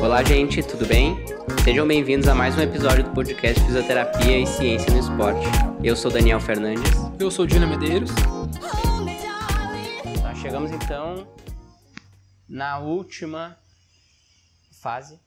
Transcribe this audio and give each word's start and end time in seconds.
Olá, 0.00 0.22
gente, 0.22 0.62
tudo 0.62 0.86
bem? 0.86 1.16
Sejam 1.64 1.86
bem-vindos 1.86 2.28
a 2.28 2.34
mais 2.34 2.56
um 2.56 2.60
episódio 2.60 3.02
do 3.02 3.12
podcast 3.12 3.60
Fisioterapia 3.64 4.38
e 4.38 4.46
Ciência 4.46 4.92
no 4.92 5.00
Esporte. 5.00 5.44
Eu 5.82 5.96
sou 5.96 6.08
Daniel 6.08 6.38
Fernandes. 6.38 6.92
Eu 7.18 7.32
sou 7.32 7.44
Dina 7.44 7.66
Medeiros. 7.66 8.10
Nós 10.22 10.38
chegamos 10.38 10.70
então 10.70 11.26
na 12.48 12.78
última 12.78 13.58
fase 14.70 15.20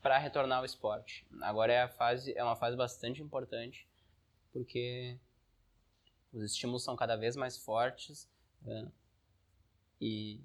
para 0.00 0.16
retornar 0.16 0.60
ao 0.60 0.64
esporte. 0.64 1.26
Agora 1.42 1.70
é 1.74 1.82
a 1.82 1.88
fase, 1.88 2.32
é 2.34 2.42
uma 2.42 2.56
fase 2.56 2.78
bastante 2.78 3.22
importante 3.22 3.86
porque 4.54 5.18
os 6.32 6.42
estímulos 6.42 6.82
são 6.82 6.96
cada 6.96 7.14
vez 7.14 7.36
mais 7.36 7.58
fortes 7.58 8.26
né? 8.62 8.88
e 10.00 10.40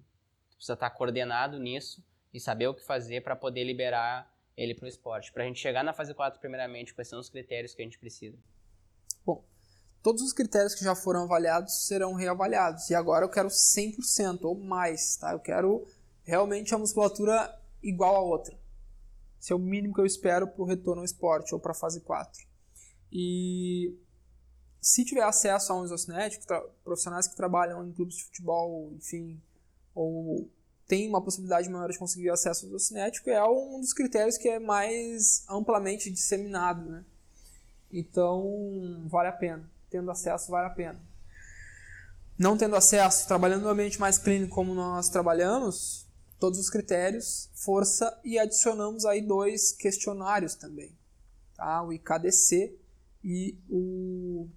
precisa 0.58 0.74
estar 0.74 0.90
coordenado 0.90 1.58
nisso 1.58 2.04
e 2.36 2.40
saber 2.42 2.68
o 2.68 2.74
que 2.74 2.84
fazer 2.84 3.22
para 3.22 3.34
poder 3.34 3.64
liberar 3.64 4.30
ele 4.58 4.76
para 4.76 4.86
o 4.86 4.90
esporte. 4.90 5.32
Para 5.32 5.44
a 5.44 5.48
gente 5.48 5.58
chegar 5.58 5.86
na 5.86 5.94
fase 5.94 6.14
4, 6.14 6.38
primeiramente, 6.38 6.94
quais 6.94 7.08
são 7.08 7.18
os 7.18 7.30
critérios 7.30 7.74
que 7.74 7.82
a 7.82 7.86
gente 7.86 7.98
precisa? 7.98 8.38
Bom, 9.26 9.42
todos 10.04 10.22
os 10.22 10.34
critérios 10.34 10.76
que 10.76 10.84
já 10.84 10.94
foram 10.94 11.24
avaliados 11.24 11.88
serão 11.88 12.14
reavaliados. 12.14 12.90
E 12.90 12.96
agora 12.96 13.24
eu 13.24 13.30
quero 13.30 13.48
100% 13.48 14.44
ou 14.44 14.60
mais, 14.60 15.16
tá? 15.16 15.32
Eu 15.32 15.40
quero 15.40 15.88
realmente 16.26 16.76
a 16.76 16.78
musculatura 16.78 17.58
igual 17.82 18.18
a 18.18 18.22
outra. 18.22 18.60
Esse 19.40 19.54
é 19.54 19.56
o 19.56 19.60
mínimo 19.60 19.94
que 19.94 20.02
eu 20.02 20.06
espero 20.06 20.46
para 20.46 20.62
o 20.62 20.66
retorno 20.66 21.02
ao 21.02 21.06
esporte 21.06 21.54
ou 21.54 21.60
para 21.62 21.72
a 21.72 21.76
fase 21.76 22.02
4. 22.02 22.46
E 23.14 23.98
se 24.82 25.06
tiver 25.06 25.24
acesso 25.24 25.72
a 25.72 25.80
um 25.80 25.86
isocinético, 25.86 26.46
profissionais 26.84 27.30
que 27.30 27.36
trabalham 27.36 27.88
em 27.88 27.94
clubes 27.94 28.18
de 28.18 28.26
futebol, 28.26 28.92
enfim, 28.94 29.42
ou 29.94 30.50
tem 30.88 31.10
uma 31.10 31.22
possibilidade 31.22 31.70
maior 31.70 31.90
de 31.90 31.98
conseguir 31.98 32.30
acesso 32.30 32.72
ao 32.72 32.80
cinético 32.80 33.30
é 33.30 33.44
um 33.44 33.80
dos 33.80 33.94
critérios 33.94 34.38
que 34.38 34.48
é 34.48 34.60
mais 34.60 35.44
amplamente 35.50 36.12
disseminado, 36.12 36.90
né? 36.90 37.04
Então, 37.92 39.04
vale 39.08 39.30
a 39.30 39.32
pena. 39.32 39.70
Tendo 39.90 40.12
acesso, 40.12 40.52
vale 40.52 40.68
a 40.68 40.72
pena. 40.72 41.00
Não 42.38 42.58
tendo 42.58 42.76
acesso, 42.76 43.28
trabalhando 43.28 43.64
no 43.64 43.70
ambiente 43.70 44.00
mais 44.00 44.18
clínico 44.18 44.54
como 44.54 44.76
nós 44.76 45.10
trabalhamos, 45.10 46.06
todos 46.40 46.60
os 46.60 46.70
critérios, 46.70 47.50
força 47.54 48.20
e 48.24 48.38
adicionamos 48.38 49.06
aí 49.06 49.22
dois 49.22 49.72
questionários 49.72 50.54
também, 50.56 50.96
tá? 51.56 51.82
O 51.82 51.94
IKDC 51.94 52.78
e 53.24 53.58
o 53.70 54.48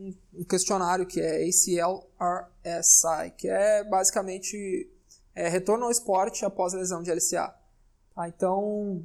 um, 0.00 0.44
questionário 0.44 1.06
que 1.06 1.20
é 1.20 1.44
ACL-RSI, 1.48 3.30
que 3.36 3.48
é 3.48 3.84
basicamente 3.84 4.90
é, 5.34 5.48
retorno 5.48 5.84
ao 5.84 5.90
esporte 5.90 6.44
após 6.44 6.72
lesão 6.72 7.02
de 7.02 7.10
LCA. 7.12 7.54
Tá? 8.14 8.28
Então, 8.28 9.04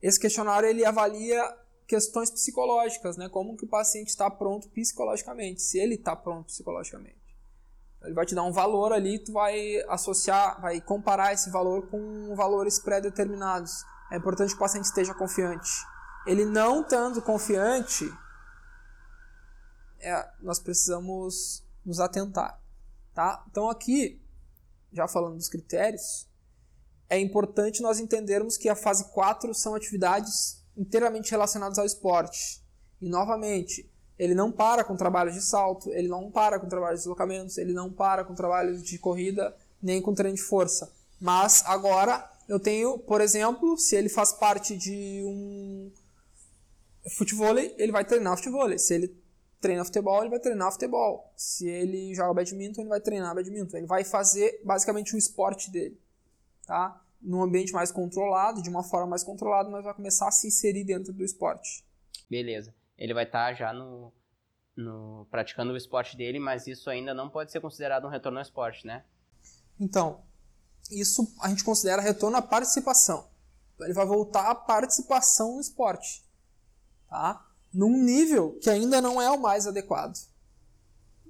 esse 0.00 0.18
questionário 0.18 0.68
ele 0.68 0.84
avalia 0.84 1.42
questões 1.86 2.30
psicológicas, 2.30 3.16
né? 3.16 3.28
Como 3.28 3.56
que 3.56 3.64
o 3.64 3.68
paciente 3.68 4.08
está 4.08 4.28
pronto 4.28 4.68
psicologicamente, 4.70 5.62
se 5.62 5.78
ele 5.78 5.94
está 5.94 6.16
pronto 6.16 6.46
psicologicamente. 6.46 7.16
Ele 8.02 8.14
vai 8.14 8.26
te 8.26 8.34
dar 8.34 8.42
um 8.42 8.52
valor 8.52 8.92
ali, 8.92 9.18
tu 9.18 9.32
vai 9.32 9.76
associar, 9.88 10.60
vai 10.60 10.80
comparar 10.80 11.32
esse 11.32 11.50
valor 11.50 11.88
com 11.88 12.34
valores 12.34 12.78
pré-determinados. 12.78 13.84
É 14.10 14.16
importante 14.16 14.50
que 14.50 14.56
o 14.56 14.60
paciente 14.60 14.84
esteja 14.84 15.14
confiante. 15.14 15.70
Ele 16.26 16.44
não 16.44 16.82
estando 16.82 17.22
confiante, 17.22 18.04
é, 20.06 20.28
nós 20.40 20.60
precisamos 20.60 21.64
nos 21.84 21.98
atentar. 21.98 22.62
Tá? 23.12 23.44
Então, 23.50 23.68
aqui, 23.68 24.22
já 24.92 25.08
falando 25.08 25.36
dos 25.36 25.48
critérios, 25.48 26.28
é 27.08 27.18
importante 27.18 27.82
nós 27.82 27.98
entendermos 27.98 28.56
que 28.56 28.68
a 28.68 28.76
fase 28.76 29.10
4 29.12 29.52
são 29.52 29.74
atividades 29.74 30.62
inteiramente 30.76 31.30
relacionadas 31.30 31.78
ao 31.78 31.84
esporte. 31.84 32.62
E, 33.00 33.08
novamente, 33.08 33.90
ele 34.16 34.34
não 34.34 34.52
para 34.52 34.84
com 34.84 34.96
trabalhos 34.96 35.34
de 35.34 35.42
salto, 35.42 35.90
ele 35.90 36.08
não 36.08 36.30
para 36.30 36.60
com 36.60 36.68
trabalhos 36.68 37.00
de 37.00 37.04
deslocamentos, 37.04 37.58
ele 37.58 37.72
não 37.72 37.92
para 37.92 38.24
com 38.24 38.34
trabalhos 38.34 38.82
de 38.82 38.98
corrida, 38.98 39.56
nem 39.82 40.00
com 40.00 40.14
treino 40.14 40.36
de 40.36 40.42
força. 40.42 40.92
Mas 41.20 41.64
agora 41.66 42.30
eu 42.48 42.60
tenho, 42.60 42.98
por 42.98 43.20
exemplo, 43.20 43.76
se 43.76 43.96
ele 43.96 44.08
faz 44.08 44.32
parte 44.32 44.76
de 44.76 45.22
um 45.24 45.90
futebol, 47.16 47.58
ele 47.58 47.92
vai 47.92 48.04
treinar 48.04 48.36
futebol. 48.36 48.78
Se 48.78 48.94
ele 48.94 49.25
treina 49.66 49.84
futebol, 49.84 50.20
ele 50.20 50.30
vai 50.30 50.38
treinar 50.38 50.70
futebol. 50.70 51.32
Se 51.36 51.68
ele 51.68 52.14
joga 52.14 52.34
badminton, 52.34 52.82
ele 52.82 52.88
vai 52.88 53.00
treinar 53.00 53.34
badminton. 53.34 53.76
Ele 53.78 53.86
vai 53.86 54.04
fazer 54.04 54.60
basicamente 54.64 55.14
o 55.14 55.18
esporte 55.18 55.70
dele, 55.70 56.00
tá? 56.64 57.02
Num 57.20 57.42
ambiente 57.42 57.72
mais 57.72 57.90
controlado, 57.90 58.62
de 58.62 58.70
uma 58.70 58.84
forma 58.84 59.08
mais 59.08 59.24
controlada, 59.24 59.68
mas 59.68 59.84
vai 59.84 59.92
começar 59.92 60.28
a 60.28 60.30
se 60.30 60.46
inserir 60.46 60.84
dentro 60.84 61.12
do 61.12 61.24
esporte. 61.24 61.84
Beleza. 62.30 62.72
Ele 62.96 63.12
vai 63.12 63.24
estar 63.24 63.48
tá 63.48 63.54
já 63.54 63.72
no, 63.72 64.12
no 64.76 65.26
praticando 65.30 65.72
o 65.72 65.76
esporte 65.76 66.16
dele, 66.16 66.38
mas 66.38 66.68
isso 66.68 66.88
ainda 66.88 67.12
não 67.12 67.28
pode 67.28 67.50
ser 67.50 67.60
considerado 67.60 68.06
um 68.06 68.10
retorno 68.10 68.38
ao 68.38 68.42
esporte, 68.42 68.86
né? 68.86 69.04
Então, 69.80 70.22
isso 70.90 71.34
a 71.40 71.48
gente 71.48 71.64
considera 71.64 72.00
retorno 72.00 72.36
à 72.36 72.42
participação. 72.42 73.28
Ele 73.80 73.92
vai 73.92 74.06
voltar 74.06 74.48
à 74.48 74.54
participação 74.54 75.54
no 75.54 75.60
esporte, 75.60 76.24
tá? 77.08 77.44
Num 77.76 77.94
nível 78.02 78.58
que 78.62 78.70
ainda 78.70 79.02
não 79.02 79.20
é 79.20 79.30
o 79.30 79.38
mais 79.38 79.66
adequado. 79.66 80.18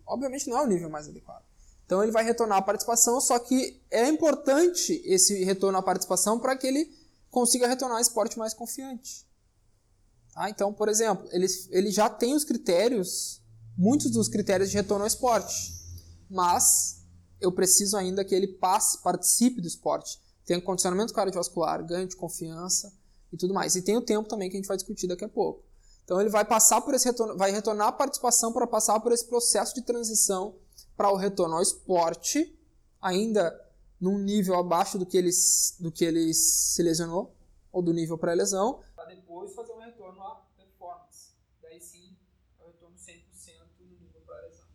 Obviamente 0.06 0.48
não 0.48 0.56
é 0.56 0.62
o 0.62 0.66
nível 0.66 0.88
mais 0.88 1.08
adequado. 1.08 1.44
Então 1.84 2.02
ele 2.02 2.12
vai 2.12 2.24
retornar 2.24 2.58
à 2.58 2.62
participação, 2.62 3.20
só 3.20 3.36
que 3.40 3.82
é 3.90 4.08
importante 4.08 5.02
esse 5.04 5.42
retorno 5.42 5.76
à 5.76 5.82
participação 5.82 6.38
para 6.38 6.56
que 6.56 6.68
ele 6.68 6.88
consiga 7.30 7.66
retornar 7.66 7.96
ao 7.96 8.02
esporte 8.02 8.38
mais 8.38 8.54
confiante. 8.54 9.26
Tá? 10.32 10.48
Então, 10.48 10.72
por 10.72 10.88
exemplo, 10.88 11.28
ele, 11.32 11.46
ele 11.70 11.90
já 11.90 12.08
tem 12.08 12.32
os 12.32 12.44
critérios, 12.44 13.42
muitos 13.76 14.12
dos 14.12 14.28
critérios 14.28 14.70
de 14.70 14.76
retorno 14.76 15.02
ao 15.02 15.08
esporte, 15.08 15.74
mas 16.30 17.02
eu 17.40 17.50
preciso 17.50 17.96
ainda 17.96 18.24
que 18.24 18.36
ele 18.36 18.46
passe, 18.46 19.02
participe 19.02 19.60
do 19.60 19.66
esporte, 19.66 20.20
tenha 20.44 20.60
condicionamento 20.60 21.12
cardiovascular, 21.12 21.84
ganho 21.84 22.06
de 22.06 22.14
confiança 22.14 22.92
e 23.32 23.36
tudo 23.36 23.52
mais. 23.52 23.74
E 23.74 23.82
tem 23.82 23.96
o 23.96 24.02
tempo 24.02 24.28
também 24.28 24.48
que 24.48 24.56
a 24.56 24.60
gente 24.60 24.68
vai 24.68 24.76
discutir 24.76 25.08
daqui 25.08 25.24
a 25.24 25.28
pouco. 25.28 25.65
Então 26.06 26.20
ele 26.20 26.30
vai 26.30 26.44
passar 26.44 26.80
por 26.82 26.94
esse 26.94 27.04
retorno, 27.04 27.36
vai 27.36 27.50
retornar 27.50 27.88
a 27.88 27.92
participação 27.92 28.52
para 28.52 28.64
passar 28.64 29.00
por 29.00 29.10
esse 29.10 29.26
processo 29.26 29.74
de 29.74 29.82
transição 29.82 30.56
para 30.96 31.10
o 31.10 31.16
retorno 31.16 31.56
ao 31.56 31.62
esporte, 31.62 32.56
ainda 33.02 33.52
num 34.00 34.16
nível 34.16 34.54
abaixo 34.54 34.98
do 34.98 35.04
que 35.04 35.16
ele, 35.16 35.30
do 35.80 35.90
que 35.90 36.04
ele 36.04 36.32
se 36.32 36.80
lesionou, 36.80 37.34
ou 37.72 37.82
do 37.82 37.92
nível 37.92 38.16
pré-lesão. 38.16 38.84
Para 38.94 39.06
depois 39.06 39.52
fazer 39.52 39.72
um 39.72 39.80
retorno 39.80 40.22
à 40.22 40.46
performance. 40.56 41.32
Daí 41.60 41.80
sim, 41.80 42.16
é 42.60 42.62
o 42.62 42.68
retorno 42.68 42.94
100% 42.96 43.16
do 43.76 43.84
nível 43.84 44.20
pré-lesão. 44.24 44.68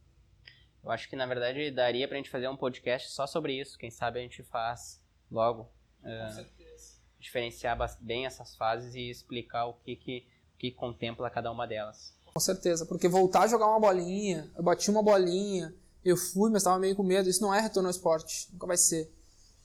Eu 0.83 0.91
acho 0.91 1.09
que 1.09 1.15
na 1.15 1.25
verdade 1.25 1.71
daria 1.71 2.09
para 2.09 2.17
a 2.17 2.19
gente 2.19 2.29
fazer 2.29 2.49
um 2.49 2.57
podcast 2.57 3.09
só 3.09 3.25
sobre 3.25 3.57
isso. 3.57 3.77
Quem 3.77 3.89
sabe 3.89 4.19
a 4.19 4.21
gente 4.21 4.43
faz 4.43 5.01
logo. 5.31 5.71
Com 6.01 6.09
uh, 6.09 6.33
certeza. 6.33 6.99
Diferenciar 7.17 7.77
bem 8.01 8.25
essas 8.25 8.53
fases 8.57 8.95
e 8.95 9.09
explicar 9.09 9.67
o 9.67 9.75
que, 9.75 9.95
que 9.95 10.27
que 10.61 10.69
contempla 10.71 11.27
cada 11.31 11.51
uma 11.51 11.65
delas. 11.65 12.13
Com 12.31 12.39
certeza, 12.39 12.85
porque 12.85 13.07
voltar 13.07 13.41
a 13.41 13.47
jogar 13.47 13.65
uma 13.65 13.79
bolinha, 13.79 14.49
eu 14.55 14.63
bati 14.63 14.91
uma 14.91 15.01
bolinha, 15.01 15.73
eu 16.05 16.15
fui, 16.15 16.51
mas 16.51 16.61
estava 16.61 16.77
meio 16.77 16.95
com 16.95 17.01
medo, 17.01 17.27
isso 17.27 17.41
não 17.41 17.51
é 17.51 17.59
retorno 17.59 17.89
ao 17.89 17.91
esporte, 17.91 18.47
nunca 18.53 18.67
vai 18.67 18.77
ser. 18.77 19.11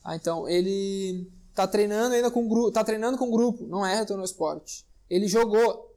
Ah, 0.03 0.15
então, 0.15 0.49
ele 0.49 1.31
tá 1.53 1.67
treinando 1.67 2.15
ainda 2.15 2.31
com 2.31 2.47
grupo, 2.47 2.71
tá 2.71 2.83
treinando 2.83 3.15
com 3.15 3.29
grupo, 3.29 3.67
não 3.67 3.85
é 3.85 3.95
retorno 3.95 4.23
ao 4.23 4.25
esporte. 4.25 4.87
Ele 5.07 5.27
jogou 5.27 5.95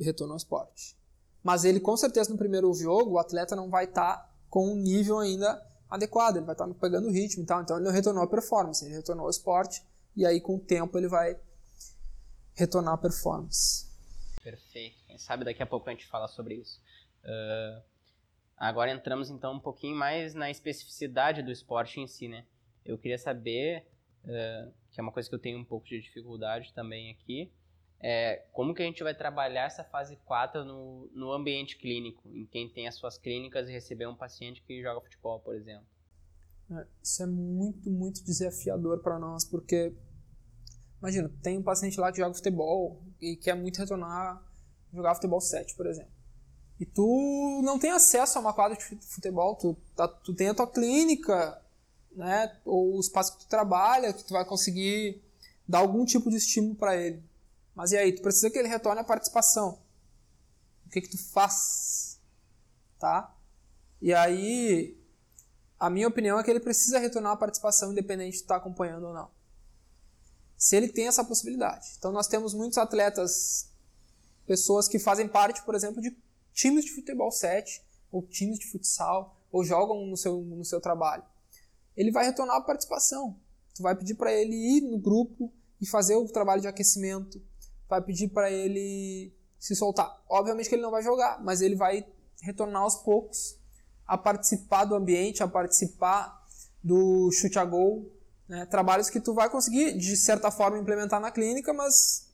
retorno 0.00 0.32
ao 0.32 0.36
esporte. 0.36 0.98
Mas 1.44 1.64
ele 1.64 1.78
com 1.78 1.96
certeza 1.96 2.30
no 2.30 2.36
primeiro 2.36 2.74
jogo, 2.74 3.12
o 3.12 3.18
atleta 3.20 3.54
não 3.54 3.70
vai 3.70 3.84
estar 3.84 4.16
tá 4.16 4.30
com 4.50 4.72
um 4.72 4.76
nível 4.76 5.20
ainda 5.20 5.64
adequado, 5.88 6.38
ele 6.38 6.46
vai 6.46 6.54
estar 6.54 6.66
tá 6.66 6.74
pegando 6.74 7.06
o 7.06 7.12
ritmo 7.12 7.44
e 7.44 7.46
tal, 7.46 7.62
então 7.62 7.76
ele 7.76 7.84
não 7.84 7.92
retornou 7.92 8.24
à 8.24 8.26
performance, 8.26 8.84
ele 8.84 8.94
retornou 8.94 9.26
ao 9.26 9.30
esporte 9.30 9.80
e 10.16 10.26
aí 10.26 10.40
com 10.40 10.56
o 10.56 10.60
tempo 10.60 10.98
ele 10.98 11.06
vai 11.06 11.38
retornar 12.54 12.94
a 12.94 12.98
performance. 12.98 13.90
Perfeito. 14.42 14.96
Quem 15.06 15.18
sabe 15.18 15.44
daqui 15.44 15.62
a 15.62 15.66
pouco 15.66 15.88
a 15.88 15.92
gente 15.92 16.06
fala 16.06 16.28
sobre 16.28 16.54
isso. 16.54 16.80
Uh, 17.24 17.82
agora 18.56 18.90
entramos 18.90 19.30
então 19.30 19.54
um 19.54 19.60
pouquinho 19.60 19.96
mais 19.96 20.34
na 20.34 20.50
especificidade 20.50 21.42
do 21.42 21.52
esporte 21.52 22.00
em 22.00 22.06
si, 22.06 22.28
né? 22.28 22.44
Eu 22.84 22.98
queria 22.98 23.18
saber, 23.18 23.86
uh, 24.24 24.72
que 24.90 25.00
é 25.00 25.02
uma 25.02 25.12
coisa 25.12 25.28
que 25.28 25.34
eu 25.34 25.38
tenho 25.38 25.58
um 25.58 25.64
pouco 25.64 25.86
de 25.86 26.00
dificuldade 26.00 26.72
também 26.74 27.10
aqui, 27.10 27.52
é 28.02 28.44
como 28.52 28.74
que 28.74 28.82
a 28.82 28.84
gente 28.84 29.02
vai 29.02 29.14
trabalhar 29.14 29.66
essa 29.66 29.84
fase 29.84 30.16
4 30.24 30.64
no, 30.64 31.08
no 31.14 31.30
ambiente 31.30 31.78
clínico, 31.78 32.28
em 32.34 32.44
quem 32.46 32.68
tem 32.68 32.88
as 32.88 32.96
suas 32.96 33.16
clínicas 33.16 33.68
e 33.68 33.72
receber 33.72 34.08
um 34.08 34.16
paciente 34.16 34.60
que 34.62 34.82
joga 34.82 35.00
futebol, 35.00 35.38
por 35.38 35.54
exemplo. 35.54 35.86
É, 36.72 36.86
isso 37.00 37.22
é 37.22 37.26
muito, 37.26 37.88
muito 37.88 38.24
desafiador 38.24 39.00
para 39.02 39.20
nós, 39.20 39.44
porque 39.44 39.94
Imagina, 41.02 41.30
tem 41.42 41.58
um 41.58 41.62
paciente 41.62 42.00
lá 42.00 42.10
que 42.10 42.18
joga 42.18 42.34
futebol 42.34 43.02
e 43.20 43.36
quer 43.36 43.54
muito 43.54 43.78
retornar 43.78 44.42
jogar 44.94 45.14
futebol 45.14 45.40
7, 45.40 45.74
por 45.74 45.86
exemplo. 45.86 46.12
E 46.78 46.86
tu 46.86 47.60
não 47.64 47.78
tem 47.78 47.90
acesso 47.90 48.38
a 48.38 48.40
uma 48.40 48.52
quadra 48.52 48.76
de 48.76 48.84
futebol, 48.84 49.56
tu, 49.56 49.76
tá, 49.96 50.06
tu 50.06 50.34
tem 50.34 50.48
a 50.48 50.54
tua 50.54 50.66
clínica 50.66 51.60
né? 52.14 52.56
Ou 52.64 52.96
o 52.96 53.00
espaço 53.00 53.36
que 53.36 53.44
tu 53.44 53.48
trabalha, 53.48 54.12
que 54.12 54.24
tu 54.24 54.32
vai 54.32 54.44
conseguir 54.44 55.22
dar 55.66 55.78
algum 55.78 56.04
tipo 56.04 56.30
de 56.30 56.36
estímulo 56.36 56.74
para 56.74 56.96
ele. 56.96 57.22
Mas 57.74 57.92
e 57.92 57.96
aí, 57.96 58.12
tu 58.12 58.22
precisa 58.22 58.50
que 58.50 58.58
ele 58.58 58.68
retorne 58.68 59.00
a 59.00 59.04
participação. 59.04 59.78
O 60.86 60.90
que 60.90 61.00
que 61.00 61.08
tu 61.08 61.18
faz? 61.18 62.20
Tá? 62.98 63.34
E 64.00 64.12
aí, 64.12 64.96
a 65.78 65.88
minha 65.88 66.08
opinião 66.08 66.38
é 66.38 66.42
que 66.42 66.50
ele 66.50 66.60
precisa 66.60 66.98
retornar 66.98 67.32
a 67.32 67.36
participação 67.36 67.92
independente 67.92 68.32
de 68.32 68.42
estar 68.42 68.54
tá 68.54 68.60
acompanhando 68.60 69.06
ou 69.06 69.14
não. 69.14 69.30
Se 70.62 70.76
ele 70.76 70.86
tem 70.86 71.08
essa 71.08 71.24
possibilidade. 71.24 71.88
Então 71.98 72.12
nós 72.12 72.28
temos 72.28 72.54
muitos 72.54 72.78
atletas, 72.78 73.68
pessoas 74.46 74.86
que 74.86 74.96
fazem 74.96 75.26
parte, 75.26 75.60
por 75.64 75.74
exemplo, 75.74 76.00
de 76.00 76.16
times 76.52 76.84
de 76.84 76.92
futebol 76.92 77.32
7, 77.32 77.82
ou 78.12 78.22
times 78.22 78.60
de 78.60 78.70
futsal, 78.70 79.36
ou 79.50 79.64
jogam 79.64 80.06
no 80.06 80.16
seu, 80.16 80.40
no 80.40 80.64
seu 80.64 80.80
trabalho. 80.80 81.24
Ele 81.96 82.12
vai 82.12 82.26
retornar 82.26 82.58
a 82.58 82.60
participação. 82.60 83.36
Tu 83.74 83.82
vai 83.82 83.96
pedir 83.96 84.14
para 84.14 84.32
ele 84.32 84.54
ir 84.54 84.82
no 84.82 84.98
grupo 84.98 85.52
e 85.80 85.86
fazer 85.86 86.14
o 86.14 86.28
trabalho 86.28 86.62
de 86.62 86.68
aquecimento, 86.68 87.42
vai 87.88 88.00
pedir 88.00 88.28
para 88.28 88.48
ele 88.48 89.34
se 89.58 89.74
soltar. 89.74 90.22
Obviamente 90.28 90.68
que 90.68 90.76
ele 90.76 90.82
não 90.82 90.92
vai 90.92 91.02
jogar, 91.02 91.42
mas 91.42 91.60
ele 91.60 91.74
vai 91.74 92.06
retornar 92.40 92.82
aos 92.82 92.94
poucos 92.94 93.58
a 94.06 94.16
participar 94.16 94.84
do 94.84 94.94
ambiente, 94.94 95.42
a 95.42 95.48
participar 95.48 96.40
do 96.80 97.32
chute 97.32 97.58
a 97.58 97.64
gol, 97.64 98.08
né? 98.52 98.66
trabalhos 98.66 99.08
que 99.08 99.20
tu 99.20 99.34
vai 99.34 99.48
conseguir 99.48 99.96
de 99.96 100.16
certa 100.16 100.50
forma 100.50 100.78
implementar 100.78 101.20
na 101.20 101.30
clínica, 101.30 101.72
mas 101.72 102.30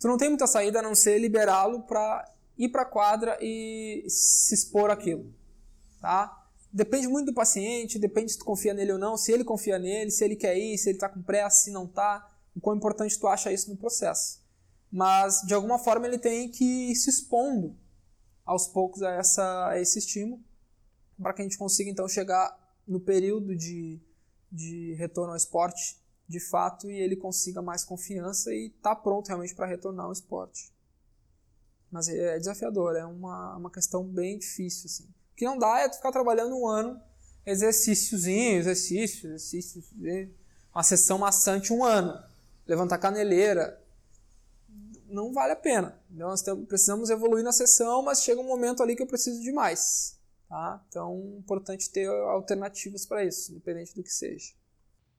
tu 0.00 0.08
não 0.08 0.16
tem 0.16 0.28
muita 0.28 0.46
saída 0.46 0.80
a 0.80 0.82
não 0.82 0.94
ser 0.94 1.18
liberá-lo 1.18 1.82
para 1.82 2.28
ir 2.58 2.68
para 2.68 2.82
a 2.82 2.86
quadra 2.86 3.38
e 3.40 4.04
se 4.08 4.54
expor 4.54 4.90
aquilo, 4.90 5.32
tá? 6.00 6.38
Depende 6.72 7.06
muito 7.06 7.26
do 7.26 7.34
paciente, 7.34 7.98
depende 7.98 8.32
se 8.32 8.38
tu 8.38 8.44
confia 8.44 8.72
nele 8.72 8.92
ou 8.92 8.98
não, 8.98 9.16
se 9.16 9.30
ele 9.30 9.44
confia 9.44 9.78
nele, 9.78 10.10
se 10.10 10.24
ele 10.24 10.36
quer 10.36 10.56
ir, 10.56 10.78
se 10.78 10.88
ele 10.88 10.96
está 10.96 11.08
com 11.08 11.22
pressa, 11.22 11.64
se 11.64 11.70
não 11.70 11.84
está, 11.84 12.28
o 12.56 12.60
quão 12.60 12.76
importante 12.76 13.18
tu 13.18 13.26
acha 13.26 13.52
isso 13.52 13.70
no 13.70 13.76
processo 13.76 14.42
mas 14.92 15.40
de 15.46 15.54
alguma 15.54 15.78
forma 15.78 16.06
ele 16.06 16.18
tem 16.18 16.50
que 16.50 16.90
ir 16.90 16.94
se 16.94 17.08
expondo 17.08 17.74
aos 18.44 18.66
poucos 18.66 19.02
a, 19.02 19.10
essa, 19.12 19.68
a 19.68 19.80
esse 19.80 19.98
estímulo 19.98 20.38
para 21.20 21.32
que 21.32 21.40
a 21.40 21.44
gente 21.44 21.56
consiga 21.56 21.88
então 21.88 22.06
chegar 22.06 22.54
no 22.86 23.00
período 23.00 23.56
de, 23.56 23.98
de 24.52 24.92
retorno 24.94 25.30
ao 25.30 25.36
esporte 25.36 25.98
de 26.28 26.38
fato 26.38 26.90
e 26.90 27.00
ele 27.00 27.16
consiga 27.16 27.62
mais 27.62 27.84
confiança 27.84 28.52
e 28.54 28.70
tá 28.82 28.94
pronto 28.94 29.28
realmente 29.28 29.54
para 29.54 29.66
retornar 29.66 30.06
ao 30.06 30.12
esporte. 30.12 30.72
Mas 31.90 32.08
é, 32.08 32.36
é 32.36 32.38
desafiador, 32.38 32.94
é 32.94 33.04
uma, 33.04 33.56
uma 33.56 33.70
questão 33.70 34.04
bem 34.04 34.38
difícil 34.38 34.86
assim. 34.86 35.04
O 35.04 35.34
que 35.36 35.44
não 35.44 35.58
dá 35.58 35.80
é 35.80 35.88
tu 35.88 35.96
ficar 35.96 36.12
trabalhando 36.12 36.54
um 36.54 36.68
ano 36.68 37.00
exercíciozinho, 37.44 38.58
exercício, 38.58 39.28
exercício, 39.34 39.82
uma 40.72 40.82
sessão 40.82 41.18
maçante 41.18 41.72
um 41.72 41.84
ano, 41.84 42.22
levantar 42.66 42.98
caneleira, 42.98 43.82
não 45.08 45.32
vale 45.32 45.52
a 45.52 45.56
pena. 45.56 45.98
Nós 46.10 46.42
precisamos 46.68 47.10
evoluir 47.10 47.44
na 47.44 47.52
sessão, 47.52 48.02
mas 48.02 48.22
chega 48.22 48.40
um 48.40 48.46
momento 48.46 48.82
ali 48.82 48.96
que 48.96 49.02
eu 49.02 49.06
preciso 49.06 49.40
de 49.42 49.52
mais. 49.52 50.16
Tá? 50.52 50.84
Então, 50.86 51.32
é 51.34 51.38
importante 51.38 51.90
ter 51.90 52.06
alternativas 52.06 53.06
para 53.06 53.24
isso, 53.24 53.52
independente 53.52 53.94
do 53.94 54.02
que 54.02 54.10
seja. 54.10 54.52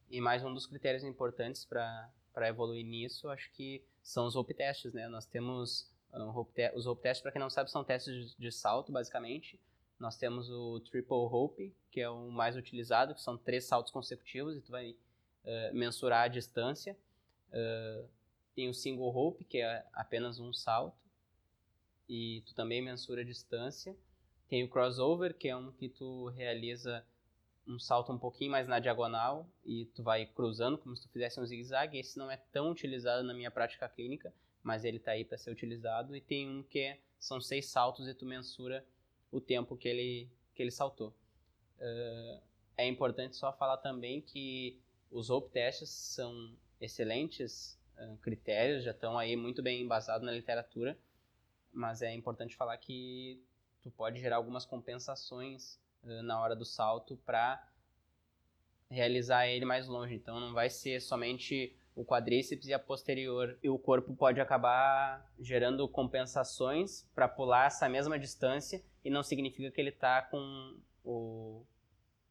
E 0.07 0.21
mais 0.21 0.45
um 0.45 0.53
dos 0.53 0.67
critérios 0.67 1.03
importantes 1.03 1.65
para 1.65 2.47
evoluir 2.47 2.85
nisso, 2.85 3.27
acho 3.29 3.51
que 3.53 3.83
são 4.03 4.27
os 4.27 4.35
rope 4.35 4.53
tests, 4.53 4.93
né? 4.93 5.07
Nós 5.07 5.25
temos 5.25 5.91
um, 6.13 6.29
hope 6.29 6.71
os 6.75 6.85
rope 6.85 7.01
tests, 7.01 7.23
para 7.23 7.31
quem 7.31 7.41
não 7.41 7.49
sabe, 7.49 7.71
são 7.71 7.83
testes 7.83 8.13
de, 8.13 8.37
de, 8.37 8.51
salto, 8.51 8.91
basicamente. 8.91 9.59
Nós 9.97 10.17
temos 10.17 10.51
o 10.51 10.79
triple 10.81 11.25
rope, 11.27 11.75
que 11.89 11.99
é 11.99 12.07
o 12.07 12.29
mais 12.29 12.55
utilizado, 12.55 13.15
que 13.15 13.21
são 13.23 13.35
três 13.35 13.65
saltos 13.65 13.91
consecutivos 13.91 14.55
e 14.55 14.61
tu 14.61 14.69
vai 14.69 14.91
uh, 14.91 15.73
mensurar 15.73 16.25
a 16.25 16.27
distância. 16.27 16.95
Uh, 17.49 18.07
tem 18.53 18.69
o 18.69 18.73
single 18.75 19.09
rope, 19.09 19.43
que 19.45 19.57
é 19.57 19.83
apenas 19.93 20.39
um 20.39 20.53
salto, 20.53 21.01
e 22.07 22.43
tu 22.45 22.53
também 22.53 22.83
mensura 22.83 23.21
a 23.21 23.25
distância. 23.25 23.97
Tem 24.53 24.63
o 24.63 24.69
crossover, 24.69 25.35
que 25.35 25.47
é 25.47 25.57
um 25.57 25.71
que 25.71 25.89
tu 25.89 26.27
realiza 26.27 27.03
um 27.65 27.79
salto 27.79 28.11
um 28.11 28.19
pouquinho 28.19 28.51
mais 28.51 28.67
na 28.67 28.77
diagonal 28.77 29.49
e 29.65 29.85
tu 29.95 30.03
vai 30.03 30.27
cruzando 30.27 30.77
como 30.77 30.95
se 30.95 31.01
tu 31.01 31.11
fizesse 31.11 31.39
um 31.39 31.45
zigue-zague. 31.47 31.97
Esse 31.97 32.19
não 32.19 32.29
é 32.29 32.37
tão 32.37 32.69
utilizado 32.69 33.23
na 33.23 33.33
minha 33.33 33.49
prática 33.49 33.89
clínica, 33.89 34.31
mas 34.61 34.85
ele 34.85 34.97
está 34.97 35.13
aí 35.13 35.25
para 35.25 35.39
ser 35.39 35.49
utilizado. 35.49 36.15
E 36.15 36.21
tem 36.21 36.47
um 36.47 36.61
que 36.61 36.77
é, 36.77 36.99
são 37.17 37.41
seis 37.41 37.65
saltos 37.65 38.07
e 38.07 38.13
tu 38.13 38.27
mensura 38.27 38.85
o 39.31 39.41
tempo 39.41 39.75
que 39.75 39.87
ele, 39.87 40.29
que 40.53 40.61
ele 40.61 40.69
saltou. 40.69 41.15
Uh, 41.79 42.39
é 42.77 42.87
importante 42.87 43.35
só 43.35 43.51
falar 43.53 43.77
também 43.77 44.21
que 44.21 44.79
os 45.09 45.29
rope 45.29 45.49
tests 45.49 45.89
são 45.89 46.55
excelentes 46.79 47.75
critérios, 48.21 48.83
já 48.83 48.91
estão 48.91 49.17
aí 49.17 49.35
muito 49.35 49.63
bem 49.63 49.81
embasados 49.81 50.23
na 50.23 50.31
literatura, 50.31 50.95
mas 51.71 52.03
é 52.03 52.13
importante 52.13 52.55
falar 52.55 52.77
que 52.77 53.41
tu 53.83 53.91
pode 53.91 54.19
gerar 54.19 54.37
algumas 54.37 54.65
compensações 54.65 55.79
uh, 56.03 56.23
na 56.23 56.39
hora 56.39 56.55
do 56.55 56.65
salto 56.65 57.17
para 57.25 57.61
realizar 58.89 59.47
ele 59.47 59.65
mais 59.65 59.87
longe. 59.87 60.15
Então 60.15 60.39
não 60.39 60.53
vai 60.53 60.69
ser 60.69 61.01
somente 61.01 61.75
o 61.95 62.05
quadríceps 62.05 62.67
e 62.67 62.73
a 62.73 62.79
posterior. 62.79 63.57
E 63.61 63.69
o 63.69 63.77
corpo 63.77 64.15
pode 64.15 64.39
acabar 64.39 65.29
gerando 65.39 65.87
compensações 65.87 67.07
para 67.13 67.27
pular 67.27 67.67
essa 67.67 67.87
mesma 67.89 68.17
distância 68.17 68.83
e 69.03 69.09
não 69.09 69.21
significa 69.21 69.69
que 69.69 69.79
ele 69.79 69.89
está 69.89 70.21
com 70.21 70.79
o, 71.03 71.65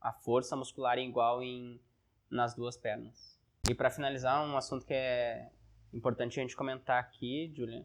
a 0.01 0.13
força 0.13 0.57
muscular 0.57 0.99
igual 0.99 1.43
em, 1.43 1.81
nas 2.31 2.55
duas 2.55 2.77
pernas. 2.77 3.39
E 3.69 3.75
para 3.75 3.91
finalizar, 3.91 4.45
um 4.45 4.57
assunto 4.57 4.85
que 4.85 4.95
é 4.95 5.51
importante 5.93 6.41
a 6.41 6.43
gente 6.43 6.57
comentar 6.57 6.99
aqui, 6.99 7.53
Julian, 7.55 7.85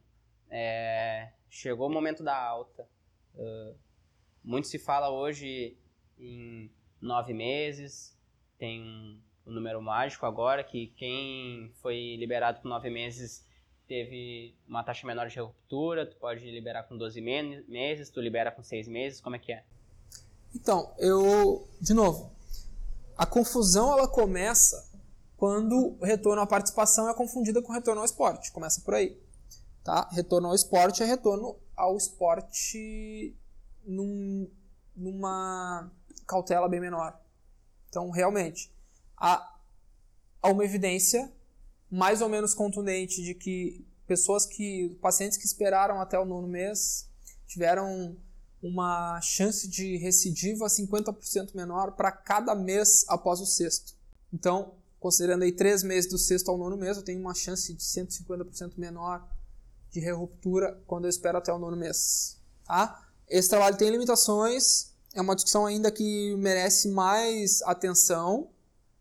é, 0.49 1.31
chegou 1.49 1.87
o 1.87 1.93
momento 1.93 2.23
da 2.23 2.35
alta. 2.35 2.87
Uh, 3.37 3.75
muito 4.43 4.67
se 4.67 4.79
fala 4.79 5.09
hoje 5.09 5.77
em 6.19 6.71
nove 7.01 7.33
meses, 7.33 8.17
tem 8.57 8.81
um, 8.81 9.21
número 9.45 9.81
mágico 9.81 10.25
agora 10.25 10.63
que 10.63 10.87
quem 10.97 11.71
foi 11.81 12.15
liberado 12.17 12.61
com 12.61 12.67
nove 12.67 12.89
meses 12.89 13.45
teve 13.87 14.53
uma 14.67 14.83
taxa 14.83 15.07
menor 15.07 15.29
de 15.29 15.39
ruptura, 15.39 16.05
tu 16.05 16.17
pode 16.17 16.49
liberar 16.51 16.83
com 16.83 16.97
12 16.97 17.21
meses, 17.21 18.09
tu 18.09 18.19
libera 18.19 18.51
com 18.51 18.61
seis 18.61 18.87
meses, 18.87 19.21
como 19.21 19.37
é 19.37 19.39
que 19.39 19.53
é? 19.53 19.63
Então, 20.53 20.93
eu, 20.97 21.67
de 21.79 21.93
novo, 21.93 22.31
a 23.17 23.25
confusão 23.25 23.93
ela 23.93 24.07
começa 24.07 24.91
quando 25.37 25.97
o 25.99 26.03
retorno 26.03 26.41
à 26.41 26.47
participação 26.47 27.09
é 27.09 27.13
confundida 27.13 27.61
com 27.61 27.71
retorno 27.71 28.01
ao 28.01 28.05
esporte. 28.05 28.51
Começa 28.51 28.81
por 28.81 28.95
aí. 28.95 29.17
Tá? 29.83 30.09
Retorno 30.11 30.49
ao 30.49 30.55
esporte 30.55 31.01
é 31.01 31.05
retorno 31.05 31.55
ao 31.77 31.95
esporte 31.95 33.37
num, 33.85 34.49
numa 34.95 35.91
cautela 36.27 36.67
bem 36.67 36.81
menor. 36.81 37.17
Então, 37.87 38.09
realmente, 38.09 38.73
há, 39.15 39.55
há 40.41 40.49
uma 40.49 40.65
evidência 40.65 41.31
mais 41.89 42.21
ou 42.21 42.27
menos 42.27 42.53
contundente 42.53 43.23
de 43.23 43.33
que 43.33 43.85
pessoas 44.05 44.45
que, 44.45 44.97
pacientes 45.01 45.37
que 45.37 45.45
esperaram 45.45 46.01
até 46.01 46.19
o 46.19 46.25
nono 46.25 46.47
mês 46.47 47.09
tiveram 47.45 48.17
uma 48.61 49.21
chance 49.21 49.67
de 49.67 49.97
recidiva 49.97 50.65
50% 50.65 51.55
menor 51.55 51.91
para 51.91 52.11
cada 52.11 52.55
mês 52.55 53.05
após 53.07 53.39
o 53.39 53.45
sexto. 53.45 53.95
Então, 54.33 54.73
considerando 54.99 55.43
aí 55.43 55.51
três 55.51 55.83
meses 55.83 56.09
do 56.09 56.17
sexto 56.17 56.49
ao 56.49 56.57
nono 56.57 56.75
mês, 56.75 56.97
eu 56.97 57.03
tenho 57.03 57.21
uma 57.21 57.35
chance 57.35 57.73
de 57.73 57.83
150% 57.83 58.77
menor 58.77 59.25
de 60.01 60.11
ruptura 60.11 60.81
quando 60.85 61.05
eu 61.05 61.09
espero 61.09 61.37
até 61.37 61.51
o 61.51 61.59
nono 61.59 61.75
mês. 61.75 62.37
Tá? 62.65 63.07
Esse 63.27 63.49
trabalho 63.49 63.77
tem 63.77 63.89
limitações, 63.89 64.93
é 65.13 65.21
uma 65.21 65.35
discussão 65.35 65.65
ainda 65.65 65.91
que 65.91 66.35
merece 66.37 66.89
mais 66.89 67.61
atenção, 67.63 68.49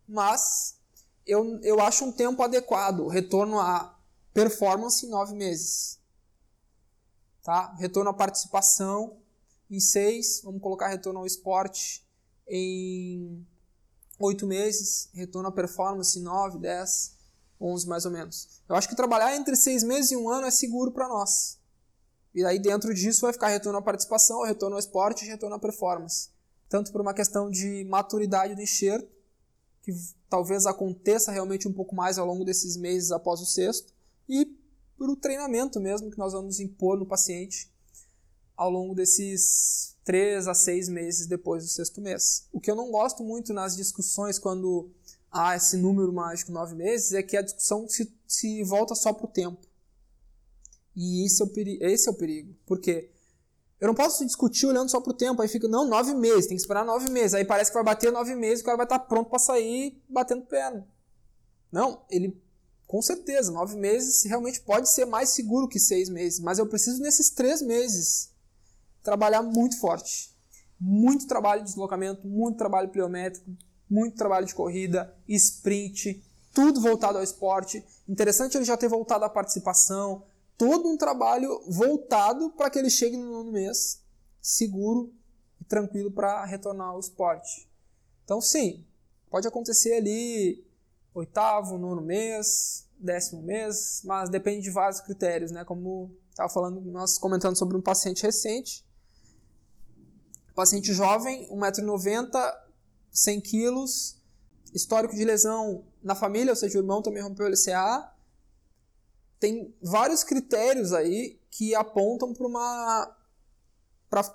mas 0.07 0.77
eu, 1.25 1.59
eu 1.61 1.79
acho 1.79 2.05
um 2.05 2.11
tempo 2.11 2.41
adequado, 2.41 3.07
retorno 3.07 3.59
à 3.59 3.97
performance 4.33 5.05
em 5.05 5.09
nove 5.09 5.35
meses. 5.35 5.99
Tá? 7.43 7.73
Retorno 7.75 8.09
à 8.09 8.13
participação 8.13 9.17
em 9.69 9.79
seis, 9.79 10.41
vamos 10.43 10.61
colocar 10.61 10.87
retorno 10.87 11.19
ao 11.19 11.25
esporte 11.25 12.05
em 12.47 13.45
oito 14.19 14.47
meses, 14.47 15.09
retorno 15.13 15.49
à 15.49 15.51
performance 15.51 16.19
9, 16.19 16.57
10, 16.59 17.16
11 17.59 17.87
mais 17.87 18.05
ou 18.05 18.11
menos. 18.11 18.47
Eu 18.67 18.75
acho 18.75 18.87
que 18.87 18.95
trabalhar 18.95 19.35
entre 19.35 19.55
seis 19.55 19.83
meses 19.83 20.11
e 20.11 20.15
um 20.15 20.29
ano 20.29 20.47
é 20.47 20.51
seguro 20.51 20.91
para 20.91 21.07
nós. 21.07 21.57
E 22.33 22.45
aí 22.45 22.59
dentro 22.59 22.93
disso 22.93 23.21
vai 23.21 23.33
ficar 23.33 23.47
retorno 23.47 23.79
à 23.79 23.81
participação, 23.81 24.43
retorno 24.43 24.75
ao 24.75 24.79
esporte 24.79 25.25
e 25.25 25.27
retorno 25.27 25.55
à 25.55 25.59
performance. 25.59 26.29
Tanto 26.69 26.91
por 26.91 27.01
uma 27.01 27.13
questão 27.13 27.49
de 27.49 27.83
maturidade 27.85 28.53
do 28.53 28.61
enxerto, 28.61 29.09
que 29.81 29.91
talvez 30.29 30.65
aconteça 30.65 31.31
realmente 31.31 31.67
um 31.67 31.73
pouco 31.73 31.95
mais 31.95 32.17
ao 32.17 32.27
longo 32.27 32.43
desses 32.43 32.75
meses 32.75 33.11
após 33.11 33.41
o 33.41 33.45
sexto, 33.45 33.93
e 34.27 34.45
por 34.97 35.09
o 35.09 35.15
treinamento 35.15 35.79
mesmo 35.79 36.11
que 36.11 36.17
nós 36.17 36.33
vamos 36.33 36.59
impor 36.59 36.97
no 36.97 37.05
paciente 37.05 37.71
ao 38.55 38.69
longo 38.69 38.95
desses 38.95 39.95
três 40.03 40.47
a 40.47 40.53
seis 40.53 40.89
meses 40.89 41.27
depois 41.27 41.63
do 41.63 41.69
sexto 41.69 42.01
mês. 42.01 42.47
O 42.51 42.59
que 42.59 42.69
eu 42.69 42.75
não 42.75 42.91
gosto 42.91 43.23
muito 43.23 43.53
nas 43.53 43.75
discussões 43.75 44.39
quando 44.39 44.89
há 45.37 45.55
esse 45.55 45.77
número 45.77 46.11
mágico 46.11 46.51
nove 46.51 46.75
meses 46.75 47.13
é 47.13 47.21
que 47.21 47.37
a 47.37 47.41
discussão 47.41 47.87
se, 47.87 48.11
se 48.25 48.63
volta 48.63 48.95
só 48.95 49.13
para 49.13 49.25
o 49.25 49.29
tempo. 49.29 49.59
E 50.95 51.25
esse 51.25 51.41
é 51.41 51.45
o, 51.45 51.49
perigo, 51.49 51.85
esse 51.85 52.09
é 52.09 52.11
o 52.11 52.15
perigo. 52.15 52.55
Por 52.65 52.79
quê? 52.79 53.11
Eu 53.79 53.87
não 53.87 53.93
posso 53.93 54.25
discutir 54.25 54.65
olhando 54.65 54.89
só 54.89 54.99
para 54.99 55.11
o 55.11 55.15
tempo, 55.15 55.39
aí 55.39 55.47
fica, 55.47 55.67
não, 55.67 55.87
nove 55.87 56.15
meses, 56.15 56.47
tem 56.47 56.57
que 56.57 56.61
esperar 56.61 56.83
nove 56.83 57.11
meses. 57.11 57.35
Aí 57.35 57.45
parece 57.45 57.69
que 57.69 57.75
vai 57.75 57.83
bater 57.83 58.11
nove 58.11 58.33
meses, 58.33 58.61
o 58.61 58.65
cara 58.65 58.77
vai 58.77 58.87
estar 58.87 58.99
pronto 58.99 59.29
para 59.29 59.37
sair 59.37 60.01
batendo 60.09 60.47
perna. 60.47 60.87
Não, 61.71 62.03
ele, 62.09 62.41
com 62.87 62.99
certeza, 63.03 63.51
nove 63.51 63.75
meses 63.75 64.23
realmente 64.23 64.61
pode 64.61 64.89
ser 64.89 65.05
mais 65.05 65.29
seguro 65.29 65.67
que 65.67 65.79
seis 65.79 66.09
meses, 66.09 66.39
mas 66.39 66.57
eu 66.57 66.65
preciso 66.65 66.99
nesses 66.99 67.29
três 67.29 67.61
meses 67.61 68.31
trabalhar 69.03 69.43
muito 69.43 69.79
forte. 69.79 70.35
Muito 70.79 71.27
trabalho 71.27 71.61
de 71.61 71.67
deslocamento, 71.67 72.27
muito 72.27 72.57
trabalho 72.57 72.89
pliométrico, 72.89 73.55
muito 73.89 74.17
trabalho 74.17 74.45
de 74.45 74.55
corrida, 74.55 75.13
sprint, 75.27 76.23
tudo 76.53 76.81
voltado 76.81 77.17
ao 77.17 77.23
esporte. 77.23 77.83
Interessante 78.07 78.57
ele 78.57 78.65
já 78.65 78.75
ter 78.75 78.87
voltado 78.87 79.25
à 79.25 79.29
participação, 79.29 80.23
todo 80.57 80.89
um 80.89 80.97
trabalho 80.97 81.61
voltado 81.67 82.49
para 82.51 82.69
que 82.69 82.79
ele 82.79 82.89
chegue 82.89 83.15
no 83.15 83.29
nono 83.29 83.51
mês 83.51 84.01
seguro 84.41 85.13
e 85.59 85.65
tranquilo 85.65 86.11
para 86.11 86.43
retornar 86.45 86.87
ao 86.87 86.99
esporte. 86.99 87.69
Então, 88.23 88.41
sim, 88.41 88.85
pode 89.29 89.47
acontecer 89.47 89.93
ali 89.93 90.65
oitavo, 91.13 91.77
nono 91.77 92.01
mês, 92.01 92.87
décimo 92.97 93.41
mês, 93.41 94.01
mas 94.03 94.29
depende 94.29 94.63
de 94.63 94.71
vários 94.71 94.99
critérios, 95.01 95.51
né? 95.51 95.63
Como 95.65 96.15
estava 96.29 96.49
falando, 96.49 96.81
nós 96.81 97.17
comentando 97.17 97.57
sobre 97.57 97.77
um 97.77 97.81
paciente 97.81 98.23
recente, 98.23 98.85
paciente 100.55 100.93
jovem, 100.93 101.47
1,90m, 101.49 102.29
100 103.11 103.41
quilos, 103.41 104.21
histórico 104.73 105.15
de 105.15 105.25
lesão 105.25 105.85
na 106.03 106.15
família, 106.15 106.51
ou 106.51 106.55
seja, 106.55 106.77
o 106.77 106.81
irmão 106.81 107.01
também 107.01 107.23
rompeu 107.23 107.45
o 107.45 107.49
LCA, 107.49 108.11
tem 109.39 109.75
vários 109.81 110.23
critérios 110.23 110.93
aí 110.93 111.39
que 111.49 111.75
apontam 111.75 112.33
para 112.33 112.47
uma 112.47 113.17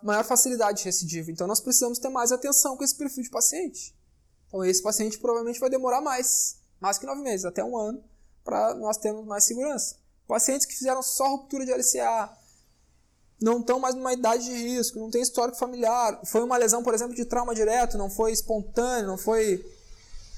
maior 0.02 0.24
facilidade 0.24 0.78
de 0.78 0.84
recidiva. 0.84 1.30
Então 1.30 1.46
nós 1.46 1.60
precisamos 1.60 1.98
ter 1.98 2.08
mais 2.08 2.30
atenção 2.32 2.76
com 2.76 2.84
esse 2.84 2.96
perfil 2.96 3.22
de 3.22 3.30
paciente. 3.30 3.96
Então 4.46 4.64
esse 4.64 4.82
paciente 4.82 5.18
provavelmente 5.18 5.58
vai 5.58 5.70
demorar 5.70 6.00
mais, 6.00 6.60
mais 6.80 6.98
que 6.98 7.06
nove 7.06 7.22
meses, 7.22 7.44
até 7.44 7.64
um 7.64 7.76
ano, 7.76 8.04
para 8.44 8.74
nós 8.74 8.96
termos 8.98 9.24
mais 9.26 9.44
segurança. 9.44 9.96
Pacientes 10.26 10.66
que 10.66 10.74
fizeram 10.74 11.02
só 11.02 11.28
ruptura 11.28 11.64
de 11.64 11.72
LCA, 11.72 12.36
não 13.42 13.60
estão 13.60 13.78
mais 13.78 13.94
numa 13.94 14.12
idade 14.12 14.44
de 14.44 14.52
risco, 14.52 14.98
não 14.98 15.10
tem 15.10 15.22
histórico 15.22 15.58
familiar, 15.58 16.20
foi 16.24 16.42
uma 16.42 16.56
lesão, 16.56 16.82
por 16.82 16.94
exemplo, 16.94 17.14
de 17.14 17.24
trauma 17.24 17.54
direto, 17.54 17.98
não 17.98 18.08
foi 18.08 18.32
espontâneo, 18.32 19.08
não 19.08 19.18
foi 19.18 19.64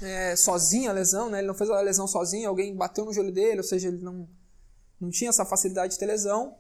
é, 0.03 0.37
sozinha 0.37 0.91
a 0.91 0.93
lesão, 0.93 1.29
né? 1.29 1.39
ele 1.39 1.47
não 1.47 1.55
fez 1.55 1.71
a 1.71 1.81
lesão 1.81 2.07
sozinho, 2.07 2.49
alguém 2.49 2.75
bateu 2.75 3.05
no 3.05 3.13
joelho 3.13 3.33
dele, 3.33 3.59
ou 3.59 3.65
seja, 3.65 3.89
ele 3.89 4.03
não 4.03 4.29
não 5.01 5.11
tinha 5.11 5.31
essa 5.31 5.45
facilidade 5.45 5.93
de 5.93 5.99
ter 5.99 6.07
lesão, 6.07 6.57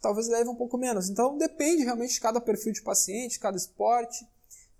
talvez 0.00 0.28
leve 0.28 0.48
um 0.48 0.54
pouco 0.54 0.78
menos. 0.78 1.08
Então 1.08 1.36
depende 1.36 1.84
realmente 1.84 2.14
de 2.14 2.20
cada 2.20 2.40
perfil 2.40 2.72
de 2.72 2.82
paciente, 2.82 3.38
cada 3.38 3.56
esporte. 3.56 4.26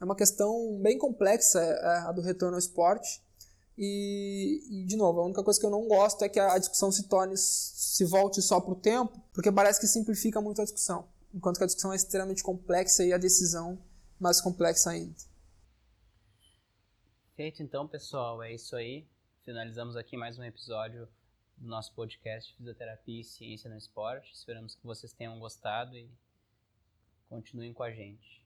É 0.00 0.04
uma 0.04 0.16
questão 0.16 0.78
bem 0.80 0.98
complexa 0.98 1.60
é, 1.60 1.98
a 2.08 2.12
do 2.12 2.20
retorno 2.20 2.54
ao 2.54 2.58
esporte. 2.58 3.22
E, 3.76 4.60
e, 4.70 4.84
de 4.84 4.96
novo, 4.96 5.20
a 5.20 5.24
única 5.24 5.42
coisa 5.42 5.58
que 5.58 5.64
eu 5.64 5.70
não 5.70 5.88
gosto 5.88 6.22
é 6.22 6.28
que 6.28 6.38
a 6.38 6.58
discussão 6.58 6.92
se 6.92 7.08
torne, 7.08 7.36
se 7.36 8.04
volte 8.04 8.42
só 8.42 8.60
para 8.60 8.72
o 8.72 8.76
tempo, 8.76 9.18
porque 9.32 9.50
parece 9.50 9.80
que 9.80 9.86
simplifica 9.86 10.40
muito 10.40 10.60
a 10.60 10.64
discussão, 10.64 11.08
enquanto 11.32 11.56
que 11.56 11.64
a 11.64 11.66
discussão 11.66 11.92
é 11.92 11.96
extremamente 11.96 12.42
complexa 12.42 13.04
e 13.04 13.12
a 13.12 13.18
decisão 13.18 13.82
mais 14.18 14.40
complexa 14.40 14.90
ainda. 14.90 15.16
Feito 17.34 17.62
então, 17.62 17.88
pessoal, 17.88 18.42
é 18.42 18.52
isso 18.52 18.76
aí. 18.76 19.06
Finalizamos 19.44 19.96
aqui 19.96 20.16
mais 20.16 20.38
um 20.38 20.44
episódio 20.44 21.08
do 21.56 21.66
nosso 21.66 21.94
podcast 21.94 22.54
Fisioterapia 22.56 23.20
e 23.20 23.24
Ciência 23.24 23.70
no 23.70 23.76
Esporte. 23.76 24.32
Esperamos 24.32 24.74
que 24.74 24.84
vocês 24.84 25.12
tenham 25.12 25.38
gostado 25.40 25.96
e 25.96 26.10
continuem 27.28 27.72
com 27.72 27.82
a 27.82 27.90
gente. 27.90 28.41